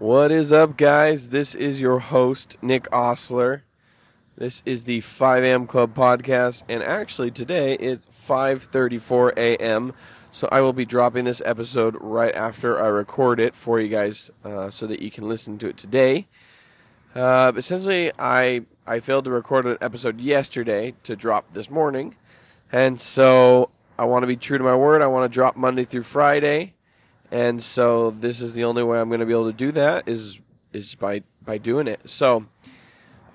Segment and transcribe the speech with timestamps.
[0.00, 1.28] What is up, guys?
[1.28, 3.62] This is your host, Nick Osler.
[4.36, 5.68] This is the 5 a.m.
[5.68, 9.92] Club podcast, and actually today it's 5:34 a.m.
[10.32, 14.32] So I will be dropping this episode right after I record it for you guys,
[14.44, 16.26] uh, so that you can listen to it today.
[17.14, 22.16] Uh, essentially, I I failed to record an episode yesterday to drop this morning,
[22.72, 25.02] and so I want to be true to my word.
[25.02, 26.73] I want to drop Monday through Friday,
[27.34, 30.08] and so this is the only way I'm going to be able to do that
[30.08, 30.38] is
[30.72, 32.00] is by by doing it.
[32.04, 32.46] So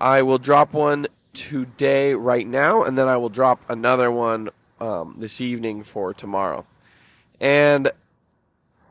[0.00, 4.48] I will drop one today, right now, and then I will drop another one
[4.80, 6.64] um, this evening for tomorrow.
[7.40, 7.92] And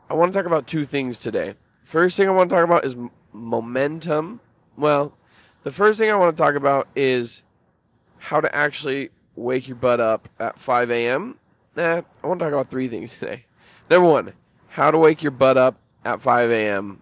[0.08, 1.54] I want to talk about two things today.
[1.82, 2.94] First thing I want to talk about is
[3.32, 4.38] momentum.
[4.76, 5.16] Well,
[5.64, 7.42] the first thing I want to talk about is
[8.18, 11.36] how to actually wake your butt up at 5 a.m.
[11.74, 13.46] Nah, I want to talk about three things today.
[13.90, 14.32] Number one,
[14.70, 17.00] how to wake your butt up at 5 a.m.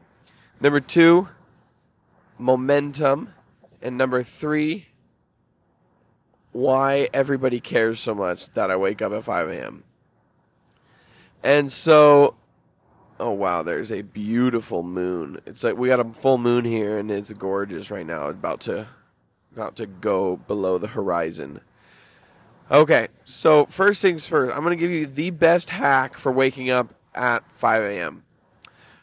[0.60, 1.28] Number two,
[2.38, 3.34] momentum.
[3.80, 4.88] And number three,
[6.52, 9.84] why everybody cares so much that I wake up at 5 a.m.
[11.44, 12.36] And so,
[13.20, 15.40] oh wow, there's a beautiful moon.
[15.46, 18.28] It's like we got a full moon here, and it's gorgeous right now.
[18.28, 18.88] It's about to,
[19.52, 21.60] about to go below the horizon.
[22.70, 26.70] Okay, so first things first, I'm going to give you the best hack for waking
[26.70, 28.22] up at 5 a.m.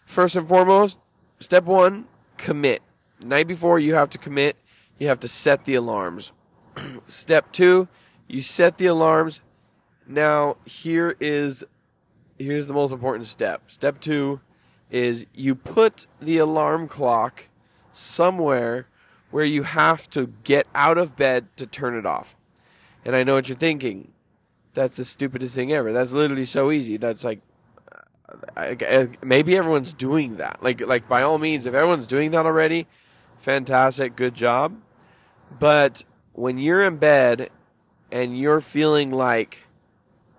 [0.05, 0.97] First and foremost,
[1.39, 2.05] step one,
[2.37, 2.81] commit.
[3.23, 4.55] Night before, you have to commit.
[4.97, 6.31] You have to set the alarms.
[7.07, 7.87] step two,
[8.27, 9.41] you set the alarms.
[10.07, 11.63] Now, here is
[12.37, 13.69] here's the most important step.
[13.71, 14.39] Step two
[14.89, 17.49] is you put the alarm clock
[17.91, 18.87] somewhere
[19.31, 22.35] where you have to get out of bed to turn it off.
[23.03, 24.11] And I know what you're thinking.
[24.73, 25.91] That's the stupidest thing ever.
[25.91, 26.97] That's literally so easy.
[26.97, 27.39] That's like,
[29.23, 30.61] Maybe everyone's doing that.
[30.61, 32.87] Like, like by all means, if everyone's doing that already,
[33.37, 34.75] fantastic, good job.
[35.59, 37.49] But when you're in bed
[38.11, 39.61] and you're feeling like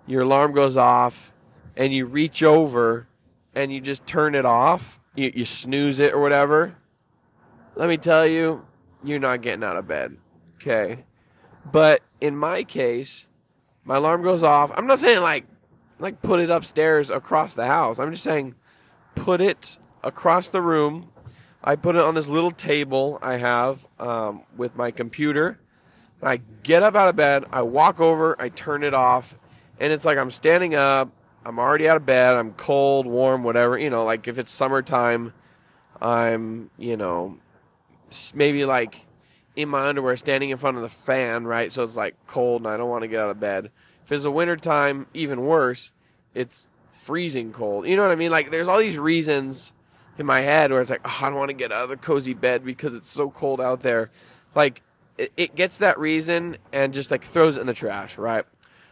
[0.05, 1.31] your alarm goes off
[1.75, 3.07] and you reach over
[3.55, 6.75] and you just turn it off, you, you snooze it or whatever,
[7.75, 8.65] let me tell you,
[9.03, 10.17] you're not getting out of bed.
[10.55, 11.05] Okay.
[11.71, 13.27] But in my case,
[13.83, 14.71] my alarm goes off.
[14.75, 15.45] I'm not saying like
[15.99, 17.99] like put it upstairs across the house.
[17.99, 18.55] I'm just saying
[19.15, 21.09] put it across the room.
[21.63, 25.59] I put it on this little table I have um, with my computer.
[26.21, 27.45] I get up out of bed.
[27.51, 28.39] I walk over.
[28.41, 29.35] I turn it off,
[29.79, 31.11] and it's like I'm standing up.
[31.45, 32.35] I'm already out of bed.
[32.35, 33.77] I'm cold, warm, whatever.
[33.77, 35.33] You know, like if it's summertime,
[36.01, 37.37] I'm you know
[38.33, 39.05] maybe like
[39.55, 41.71] in my underwear standing in front of the fan, right?
[41.71, 43.71] So it's like cold and I don't want to get out of bed.
[44.07, 45.91] If it's a wintertime, even worse,
[46.33, 47.85] it's freezing cold.
[47.85, 48.31] You know what I mean?
[48.31, 49.73] Like there's all these reasons
[50.17, 51.97] in my head where it's like, oh, I don't want to get out of the
[51.97, 54.09] cozy bed because it's so cold out there.
[54.55, 54.81] Like
[55.17, 58.45] it, it gets that reason and just like throws it in the trash, right?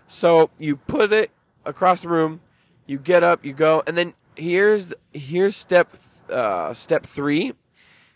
[0.05, 1.31] So you put it
[1.63, 2.41] across the room,
[2.85, 5.95] you get up, you go, and then here's here's step
[6.29, 7.53] uh, step three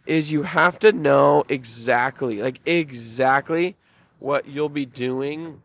[0.05, 3.77] is you have to know exactly, like exactly
[4.19, 5.61] what you'll be doing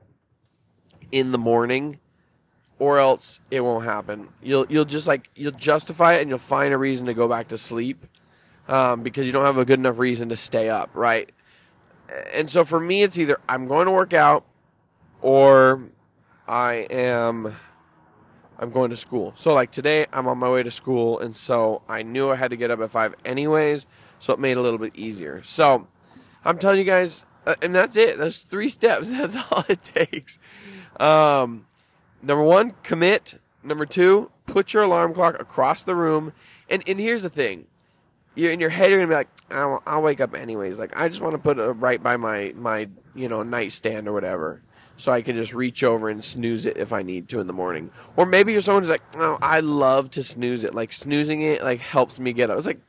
[1.14, 2.00] in the morning
[2.80, 4.28] or else it won't happen.
[4.42, 7.48] You'll you'll just like you'll justify it and you'll find a reason to go back
[7.48, 8.04] to sleep
[8.66, 11.30] um, because you don't have a good enough reason to stay up, right?
[12.32, 14.44] And so for me, it's either I'm going to work out
[15.22, 15.84] or
[16.48, 17.54] I am
[18.58, 19.34] I'm going to school.
[19.36, 22.50] So like today, I'm on my way to school, and so I knew I had
[22.50, 23.86] to get up at five anyways
[24.18, 25.44] so it made it a little bit easier.
[25.44, 25.86] So
[26.44, 28.18] I'm telling you guys, uh, and that's it.
[28.18, 29.10] That's three steps.
[29.12, 30.38] That's all it takes.
[31.00, 31.66] Um,
[32.22, 33.40] number one, commit.
[33.62, 36.32] Number two, put your alarm clock across the room.
[36.68, 37.66] And and here's the thing,
[38.34, 38.90] you're in your head.
[38.90, 40.78] You're gonna be like, I'll, I'll wake up anyways.
[40.78, 44.12] Like I just want to put it right by my my you know nightstand or
[44.12, 44.62] whatever.
[44.96, 47.52] So I can just reach over and snooze it if I need to in the
[47.52, 47.90] morning.
[48.16, 50.72] Or maybe you're someone who's like, no, I love to snooze it.
[50.72, 52.58] Like snoozing it like helps me get up.
[52.58, 52.80] It's like,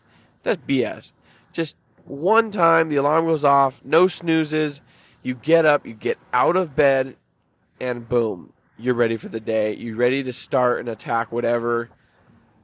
[0.43, 1.13] that's BS.
[1.51, 4.81] Just one time the alarm goes off, no snoozes,
[5.23, 7.15] you get up, you get out of bed,
[7.79, 9.73] and boom, you're ready for the day.
[9.75, 11.89] You're ready to start and attack whatever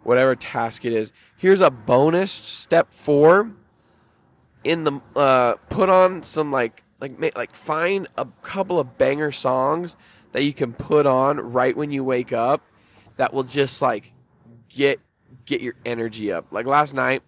[0.04, 1.12] whatever task it is.
[1.38, 3.52] Here's a bonus step 4
[4.64, 9.96] in the uh, put on some like like like find a couple of banger songs
[10.32, 12.62] that you can put on right when you wake up
[13.18, 14.14] that will just like
[14.70, 15.00] get
[15.46, 16.46] get your energy up.
[16.52, 17.24] Like last night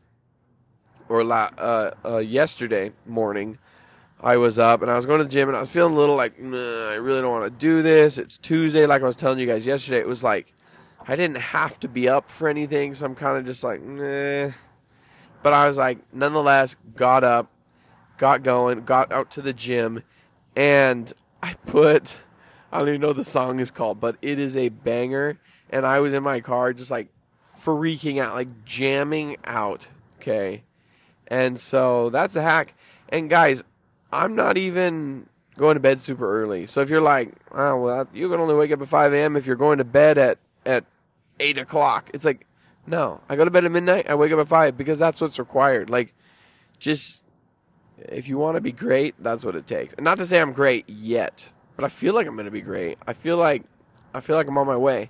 [1.09, 3.57] or la- uh, uh, yesterday morning,
[4.23, 5.97] I was up and I was going to the gym and I was feeling a
[5.97, 8.17] little like, I really don't want to do this.
[8.17, 9.99] It's Tuesday, like I was telling you guys yesterday.
[9.99, 10.53] It was like
[11.05, 13.81] I didn't have to be up for anything, so I'm kind of just like.
[15.43, 17.51] But I was like, nonetheless, got up,
[18.17, 20.01] got going, got out to the gym,
[20.55, 21.11] and
[21.41, 22.17] I put,
[22.71, 25.37] I don't even know the song is called, but it is a banger.
[25.69, 27.09] And I was in my car just like
[27.59, 29.87] freaking out, like jamming out.
[30.21, 30.63] Okay.
[31.27, 32.75] And so that's a hack.
[33.09, 33.63] And guys,
[34.13, 35.27] I'm not even
[35.57, 36.67] going to bed super early.
[36.67, 39.35] So if you're like, oh, well, you can only wake up at 5 a.m.
[39.35, 40.85] if you're going to bed at, at
[41.39, 42.11] 8 o'clock.
[42.13, 42.45] It's like,
[42.85, 44.07] no, I go to bed at midnight.
[44.07, 45.89] I wake up at 5 because that's what's required.
[45.89, 46.13] Like,
[46.77, 47.23] just,
[47.97, 49.95] if you want to be great, that's what it takes.
[49.95, 52.61] And not to say I'm great yet, but I feel like I'm going to be
[52.61, 52.99] great.
[53.07, 53.63] I feel like,
[54.13, 55.09] I feel like I'm on my way.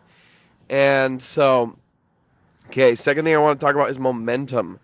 [0.69, 1.77] And so,
[2.67, 4.79] okay, second thing I want to talk about is momentum.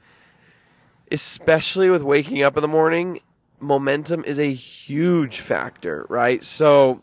[1.10, 3.22] Especially with waking up in the morning
[3.60, 6.44] momentum is a huge factor, right?
[6.44, 7.02] So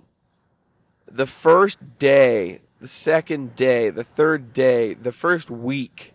[1.11, 6.15] the first day, the second day, the third day, the first week,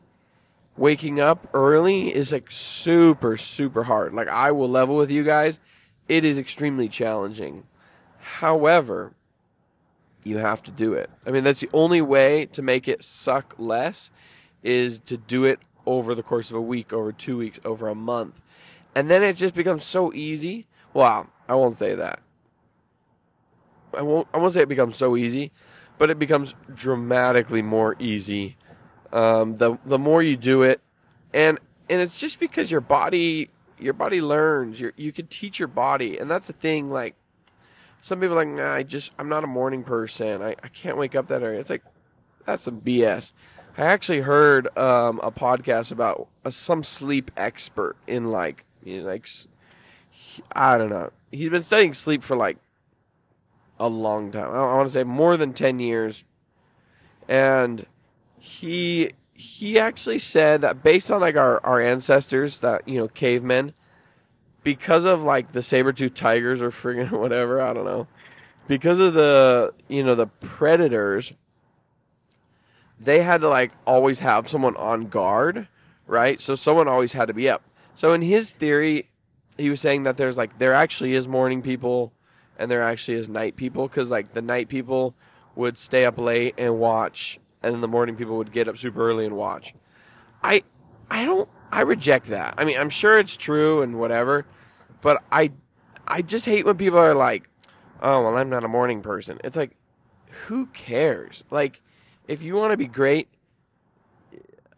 [0.78, 4.14] waking up early is like super, super hard.
[4.14, 5.60] Like I will level with you guys,
[6.08, 7.64] it is extremely challenging.
[8.20, 9.14] However,
[10.24, 11.10] you have to do it.
[11.26, 14.12] I mean, that's the only way to make it suck less
[14.62, 17.96] is to do it over the course of a week, over two weeks, over a
[17.96, 18.44] month
[18.96, 20.68] and then it just becomes so easy.
[20.94, 22.20] Well, I won't say that.
[23.98, 24.28] I won't.
[24.34, 25.52] I won't say it becomes so easy,
[25.98, 28.58] but it becomes dramatically more easy.
[29.12, 30.82] Um, the the more you do it,
[31.34, 31.60] and
[31.90, 33.50] and it's just because your body
[33.82, 34.80] your body learns.
[34.80, 36.90] You you can teach your body, and that's the thing.
[36.90, 37.16] Like
[38.02, 40.42] some people like, nah, I just I'm not a morning person.
[40.42, 41.58] I, I can't wake up that early.
[41.58, 41.84] It's like
[42.46, 43.34] that's some BS.
[43.78, 49.08] I actually heard um, a podcast about a, some sleep expert in like you know,
[49.08, 49.28] like,
[50.52, 51.12] I don't know.
[51.32, 52.58] He's been studying sleep for like
[53.80, 54.52] a long time.
[54.52, 56.24] I want to say more than 10 years.
[57.28, 57.86] And
[58.38, 63.74] he he actually said that based on like our, our ancestors that, you know, cavemen,
[64.64, 68.08] because of like the saber-toothed tigers or friggin' whatever, I don't know.
[68.68, 71.34] Because of the, you know, the predators,
[73.00, 75.68] they had to like always have someone on guard,
[76.06, 76.40] right?
[76.40, 77.64] So someone always had to be up.
[77.96, 79.10] So in his theory,
[79.58, 82.14] he was saying that there's like there actually is morning people
[82.58, 85.16] and there actually is night people because like the night people
[85.56, 89.10] would stay up late and watch, and then the morning people would get up super
[89.10, 89.74] early and watch.
[90.44, 90.64] I
[91.10, 92.56] I don't I reject that.
[92.58, 94.46] I mean, I'm sure it's true and whatever,
[95.02, 95.52] but I
[96.08, 97.50] I just hate when people are like,
[98.02, 99.76] "Oh, well, I'm not a morning person." It's like,
[100.48, 101.44] who cares?
[101.50, 101.82] Like,
[102.28, 103.28] if you want to be great,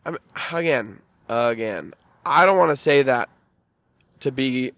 [0.06, 0.18] I'm
[0.51, 1.94] again, again,
[2.25, 3.30] I don't want to say that
[4.22, 4.74] to be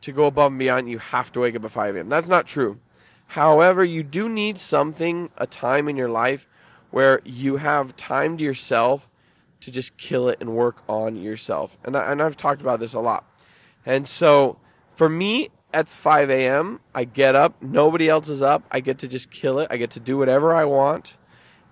[0.00, 2.08] to go above and beyond you have to wake up at 5 a.m.
[2.08, 2.80] That's not true.
[3.28, 6.46] However, you do need something, a time in your life
[6.90, 9.08] where you have time to yourself
[9.60, 11.78] to just kill it and work on yourself.
[11.84, 13.24] And, I, and I've talked about this a lot.
[13.86, 14.58] And so
[14.94, 16.80] for me, it's 5 a.m.
[16.94, 18.64] I get up, nobody else is up.
[18.70, 19.68] I get to just kill it.
[19.70, 21.16] I get to do whatever I want.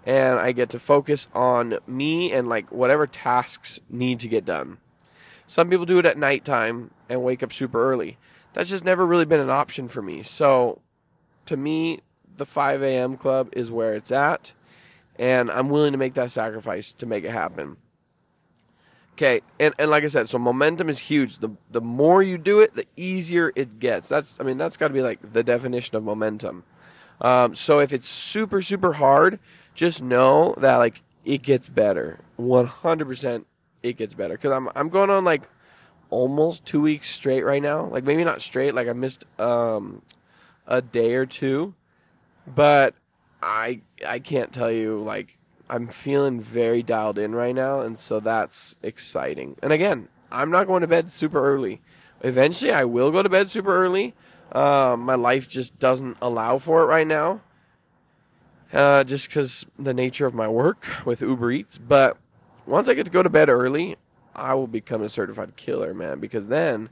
[0.07, 4.79] And I get to focus on me and like whatever tasks need to get done.
[5.51, 8.19] Some people do it at nighttime and wake up super early.
[8.53, 10.23] That's just never really been an option for me.
[10.23, 10.81] So,
[11.47, 12.03] to me,
[12.37, 13.17] the 5 a.m.
[13.17, 14.53] club is where it's at,
[15.17, 17.79] and I'm willing to make that sacrifice to make it happen.
[19.15, 21.39] Okay, and, and like I said, so momentum is huge.
[21.39, 24.09] The the more you do it, the easier it gets.
[24.09, 26.63] That's I mean that's got to be like the definition of momentum.
[27.21, 29.41] Um, so if it's super super hard,
[29.75, 32.21] just know that like it gets better.
[32.39, 33.45] 100%
[33.83, 35.49] it gets better because I'm I'm going on like
[36.11, 37.87] almost two weeks straight right now.
[37.87, 40.03] Like maybe not straight, like I missed um
[40.67, 41.75] a day or two,
[42.47, 42.95] but
[43.43, 48.21] I I can't tell you like I'm feeling very dialed in right now, and so
[48.21, 49.57] that's exciting.
[49.63, 51.81] And again, I'm not going to bed super early.
[52.23, 54.15] Eventually, I will go to bed super early.
[54.53, 57.41] Um, my life just doesn't allow for it right now,
[58.73, 61.79] uh, just because the nature of my work with Uber Eats.
[61.79, 62.19] But
[62.71, 63.97] once I get to go to bed early,
[64.35, 66.21] I will become a certified killer, man.
[66.21, 66.91] Because then,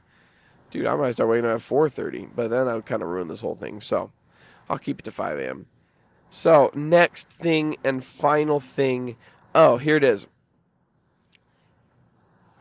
[0.71, 2.27] dude, I might start waking up at four thirty.
[2.35, 3.81] But then that would kind of ruin this whole thing.
[3.81, 4.11] So
[4.69, 5.67] I'll keep it to five a.m.
[6.29, 9.15] So next thing and final thing.
[9.55, 10.27] Oh, here it is.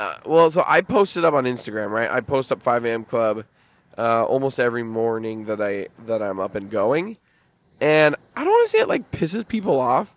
[0.01, 2.11] Uh, well, so I posted up on Instagram, right?
[2.11, 3.05] I post up 5 a.m.
[3.05, 3.45] Club
[3.97, 7.17] uh, almost every morning that I that I'm up and going,
[7.81, 10.15] and I don't want to say it like pisses people off,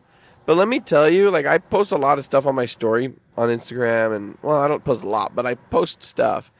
[0.51, 3.13] but let me tell you, like I post a lot of stuff on my story
[3.38, 6.51] on Instagram and well, I don't post a lot, but I post stuff.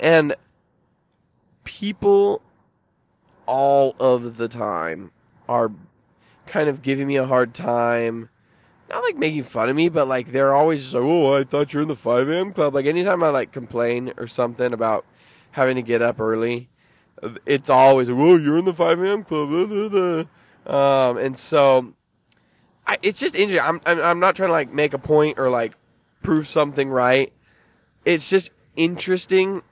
[0.00, 0.34] And
[1.62, 2.40] people
[3.44, 5.10] all of the time
[5.50, 5.70] are
[6.46, 8.30] kind of giving me a hard time
[8.88, 11.74] not like making fun of me, but like they're always just like, "Oh, I thought
[11.74, 12.54] you're in the 5 a.m.
[12.54, 15.04] club." Like anytime I like complain or something about
[15.50, 16.70] having to get up early,
[17.44, 19.24] it's always, "Whoa, you're in the 5 a.m.
[19.24, 20.26] club."
[20.66, 21.94] Um, and so
[22.86, 23.80] I, it's just interesting.
[23.86, 25.74] I'm, I'm not trying to like make a point or like
[26.22, 27.32] prove something right.
[28.04, 29.62] It's just interesting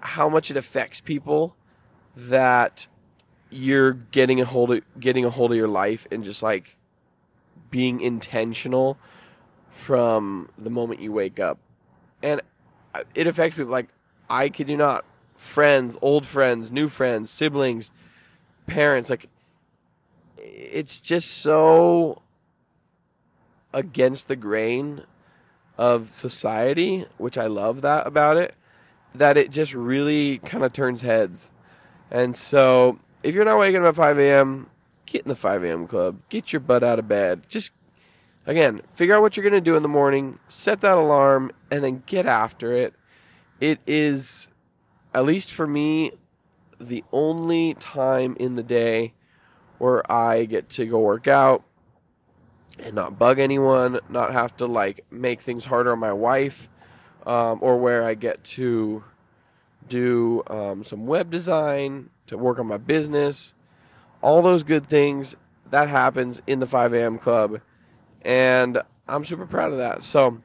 [0.00, 1.56] how much it affects people
[2.16, 2.88] that
[3.50, 6.76] you're getting a hold of getting a hold of your life and just like
[7.70, 8.98] being intentional
[9.70, 11.58] from the moment you wake up.
[12.22, 12.40] And
[13.14, 13.88] it affects people like
[14.28, 15.04] I kid you not,
[15.36, 17.90] friends, old friends, new friends, siblings,
[18.66, 19.26] parents, like
[20.36, 22.22] it's just so
[23.72, 25.02] against the grain
[25.76, 28.54] of society, which I love that about it,
[29.14, 31.50] that it just really kind of turns heads.
[32.10, 34.70] And so, if you're not waking up at 5 a.m.,
[35.06, 35.86] get in the 5 a.m.
[35.86, 36.18] club.
[36.28, 37.42] Get your butt out of bed.
[37.48, 37.72] Just,
[38.46, 41.84] again, figure out what you're going to do in the morning, set that alarm, and
[41.84, 42.94] then get after it.
[43.60, 44.48] It is,
[45.14, 46.12] at least for me,
[46.80, 49.14] the only time in the day
[49.78, 51.64] where I get to go work out
[52.80, 56.68] and not bug anyone, not have to like make things harder on my wife,
[57.26, 59.04] um, or where I get to
[59.88, 63.54] do um, some web design to work on my business.
[64.20, 65.36] All those good things
[65.70, 67.18] that happens in the 5 a.m.
[67.18, 67.60] club,
[68.22, 70.02] and I'm super proud of that.
[70.02, 70.40] So,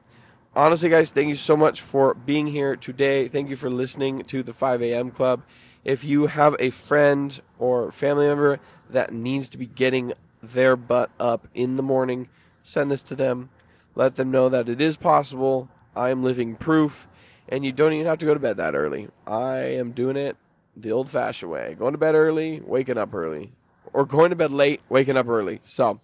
[0.56, 3.28] honestly, guys, thank you so much for being here today.
[3.28, 5.12] Thank you for listening to the 5 a.m.
[5.12, 5.44] club.
[5.84, 8.60] If you have a friend or family member
[8.90, 10.14] that needs to be getting
[10.44, 12.28] their butt up in the morning,
[12.62, 13.50] send this to them.
[13.96, 15.70] Let them know that it is possible.
[15.96, 17.08] I am living proof,
[17.48, 19.08] and you don't even have to go to bed that early.
[19.26, 20.36] I am doing it
[20.76, 23.54] the old fashioned way going to bed early, waking up early,
[23.94, 25.62] or going to bed late, waking up early.
[25.64, 26.00] So, all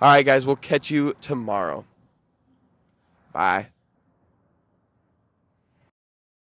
[0.00, 1.84] right, guys, we'll catch you tomorrow.
[3.32, 3.71] Bye.